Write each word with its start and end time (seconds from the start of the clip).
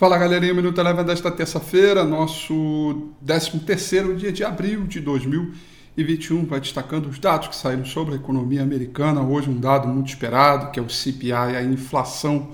Fala 0.00 0.16
galerinha, 0.16 0.54
Minuto 0.54 0.80
Eleven 0.80 1.04
desta 1.04 1.30
terça-feira, 1.30 2.04
nosso 2.04 3.12
13º 3.22 4.16
dia 4.16 4.32
de 4.32 4.42
abril 4.42 4.86
de 4.86 4.98
2021, 4.98 6.46
vai 6.46 6.58
destacando 6.58 7.04
os 7.06 7.18
dados 7.18 7.48
que 7.48 7.54
saíram 7.54 7.84
sobre 7.84 8.14
a 8.14 8.16
economia 8.16 8.62
americana. 8.62 9.20
Hoje 9.20 9.50
um 9.50 9.60
dado 9.60 9.86
muito 9.86 10.08
esperado, 10.08 10.70
que 10.70 10.80
é 10.80 10.82
o 10.82 10.88
CPI, 10.88 11.32
a 11.34 11.62
inflação 11.62 12.48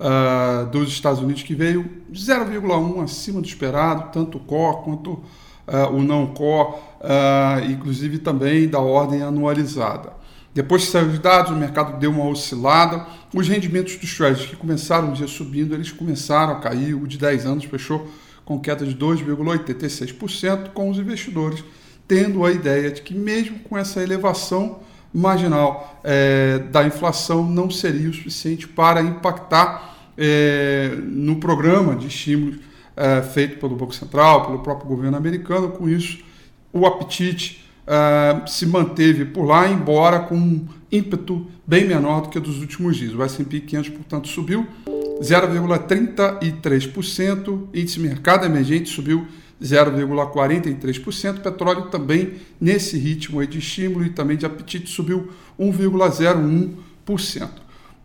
uh, 0.00 0.68
dos 0.70 0.88
Estados 0.88 1.20
Unidos, 1.20 1.44
que 1.44 1.54
veio 1.54 1.88
0,1 2.12 3.04
acima 3.04 3.40
do 3.40 3.46
esperado, 3.46 4.10
tanto 4.10 4.38
o 4.38 4.40
core 4.40 4.82
quanto 4.82 5.10
uh, 5.12 5.94
o 5.94 6.02
não 6.02 6.26
core, 6.34 6.74
uh, 6.74 7.70
inclusive 7.70 8.18
também 8.18 8.68
da 8.68 8.80
ordem 8.80 9.22
anualizada. 9.22 10.12
Depois 10.52 10.84
que 10.84 10.90
saíram 10.90 11.12
os 11.12 11.18
dados, 11.18 11.52
o 11.52 11.56
mercado 11.56 11.98
deu 11.98 12.10
uma 12.10 12.26
oscilada. 12.26 13.06
Os 13.34 13.46
rendimentos 13.48 13.96
dos 13.96 14.16
trades 14.16 14.46
que 14.46 14.56
começaram 14.56 15.10
o 15.10 15.12
dia 15.12 15.28
subindo, 15.28 15.74
eles 15.74 15.92
começaram 15.92 16.54
a 16.54 16.60
cair. 16.60 16.94
O 16.94 17.06
de 17.06 17.16
10 17.18 17.46
anos 17.46 17.64
fechou 17.64 18.10
com 18.44 18.58
queda 18.58 18.84
de 18.84 18.96
2,86%, 18.96 20.70
com 20.70 20.90
os 20.90 20.98
investidores 20.98 21.62
tendo 22.10 22.44
a 22.44 22.50
ideia 22.50 22.90
de 22.90 23.02
que 23.02 23.14
mesmo 23.14 23.60
com 23.60 23.78
essa 23.78 24.02
elevação 24.02 24.80
marginal 25.14 26.00
é, 26.02 26.58
da 26.58 26.84
inflação 26.84 27.48
não 27.48 27.70
seria 27.70 28.10
o 28.10 28.12
suficiente 28.12 28.66
para 28.66 29.00
impactar 29.00 29.96
é, 30.18 30.90
no 31.04 31.36
programa 31.36 31.94
de 31.94 32.08
estímulos 32.08 32.58
é, 32.96 33.22
feito 33.22 33.60
pelo 33.60 33.76
Banco 33.76 33.94
Central, 33.94 34.44
pelo 34.44 34.58
próprio 34.58 34.88
governo 34.88 35.16
americano. 35.16 35.68
Com 35.68 35.88
isso, 35.88 36.18
o 36.72 36.84
apetite 36.84 37.64
uh, 37.90 38.48
se 38.48 38.64
manteve 38.66 39.24
por 39.24 39.44
lá, 39.44 39.68
embora 39.68 40.20
com 40.20 40.36
um 40.36 40.64
ímpeto 40.92 41.44
bem 41.66 41.84
menor 41.86 42.20
do 42.22 42.28
que 42.28 42.38
dos 42.38 42.60
últimos 42.60 42.96
dias. 42.96 43.12
O 43.14 43.22
S&P 43.22 43.58
500, 43.60 43.90
portanto, 43.90 44.28
subiu 44.28 44.64
0,33%, 45.20 47.66
índice 47.74 47.98
mercado 48.00 48.46
emergente 48.46 48.88
subiu 48.88 49.26
0,43%, 49.62 51.40
petróleo 51.40 51.82
também 51.90 52.36
nesse 52.58 52.96
ritmo 52.96 53.46
de 53.46 53.58
estímulo 53.58 54.06
e 54.06 54.10
também 54.10 54.34
de 54.36 54.46
apetite 54.46 54.88
subiu 54.88 55.28
1,01%. 55.58 57.48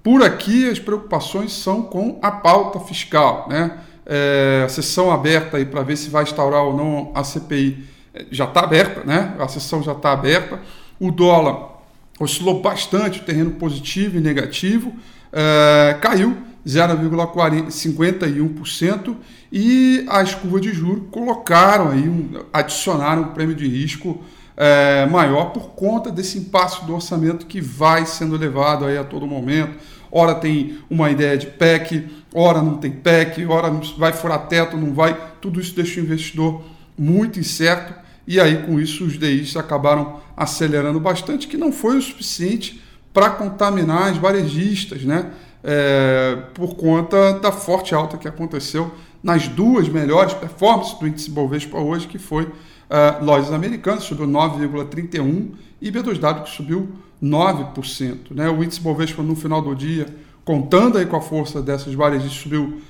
Por 0.04 0.22
aqui 0.22 0.70
as 0.70 0.78
preocupações 0.78 1.54
são 1.54 1.84
com 1.84 2.20
a 2.22 2.30
pauta 2.30 2.82
fiscal, 2.82 3.48
né? 3.50 3.80
É, 4.08 4.62
a 4.64 4.70
sessão 4.70 5.10
aberta 5.10 5.58
aí 5.58 5.66
para 5.66 5.82
ver 5.82 5.98
se 5.98 6.12
vai 6.12 6.22
instaurar 6.22 6.62
ou 6.62 6.78
não 6.78 7.12
a 7.16 7.24
CPI 7.24 7.95
já 8.32 8.46
está 8.46 8.62
aberta, 8.62 9.04
né? 9.04 9.36
A 9.40 9.48
sessão 9.48 9.84
já 9.84 9.92
está 9.92 10.12
aberta. 10.12 10.60
O 11.00 11.12
dólar 11.12 11.76
oscilou 12.20 12.62
bastante, 12.62 13.22
terreno 13.22 13.52
positivo 13.52 14.18
e 14.18 14.22
negativo, 14.22 14.92
é, 15.32 15.96
caiu 16.02 16.36
0,51% 16.66 19.16
e 19.52 20.04
as 20.08 20.34
curvas 20.34 20.62
de 20.62 20.74
juros 20.74 21.04
colocaram 21.12 21.92
aí, 21.92 22.10
um, 22.10 22.32
adicionaram 22.52 23.22
um 23.24 23.28
prêmio 23.28 23.56
de 23.56 23.68
risco 23.68 24.24
é, 24.58 25.06
maior 25.06 25.52
por 25.52 25.72
conta 25.72 26.10
desse 26.10 26.38
impasse 26.40 26.86
do 26.86 26.96
orçamento 26.96 27.46
que 27.46 27.60
vai 27.60 28.06
sendo 28.06 28.38
levado 28.38 28.86
aí 28.86 28.98
a 28.98 29.04
todo 29.04 29.28
momento. 29.28 29.76
Ora 30.10 30.34
tem 30.34 30.78
uma 30.90 31.12
ideia 31.12 31.38
de 31.38 31.48
PEC, 31.48 32.08
ora 32.34 32.62
não 32.62 32.78
tem 32.78 32.92
PEC, 32.92 33.46
ora 33.46 33.70
vai 33.98 34.14
furar 34.14 34.48
teto, 34.48 34.78
não 34.78 34.94
vai. 34.94 35.18
Tudo 35.42 35.60
isso 35.60 35.76
deixa 35.76 36.00
o 36.00 36.04
investidor 36.04 36.64
muito 36.98 37.38
incerto 37.38 38.05
e 38.28 38.40
aí 38.40 38.64
com 38.64 38.80
isso 38.80 39.06
os 39.06 39.18
DIs 39.18 39.56
acabaram 39.56 40.20
acelerando 40.36 41.00
bastante, 41.00 41.48
que 41.48 41.58
não 41.58 41.72
foi 41.72 41.98
o 41.98 42.02
suficiente 42.02 42.82
para 43.14 43.30
contaminar 43.30 44.12
as 44.12 44.18
varejistas, 44.18 45.04
né? 45.04 45.32
É, 45.68 46.38
por 46.54 46.76
conta 46.76 47.40
da 47.40 47.52
forte 47.52 47.96
alta 47.96 48.18
que 48.18 48.28
aconteceu 48.28 48.92
nas 49.26 49.48
duas 49.48 49.90
melhores 49.90 50.36
performances 50.36 50.94
do 51.00 51.08
índice 51.08 51.32
Bovespa 51.32 51.80
hoje, 51.80 52.06
que 52.08 52.20
foi 52.20 52.44
uh, 52.44 53.26
lojas 53.26 53.52
americanas, 53.52 54.04
subiu 54.04 54.28
9,31%, 54.28 55.48
e 55.82 55.92
B2W 55.92 56.44
que 56.44 56.52
subiu 56.52 56.90
9%. 57.24 58.18
Né? 58.30 58.48
O 58.50 58.64
índice 58.64 58.80
Bovespa 58.80 59.24
no 59.24 59.36
final 59.36 59.64
do 59.64 59.76
dia, 59.76 60.06
contando 60.44 61.00
aí 61.00 61.08
com 61.08 61.16
a 61.16 61.22
força 61.22 61.60
dessas 61.60 61.96
varejistas, 61.96 62.40
subiu 62.40 62.82